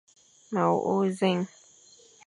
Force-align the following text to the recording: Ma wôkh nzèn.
Ma 0.51 0.63
wôkh 0.71 1.03
nzèn. 1.11 1.39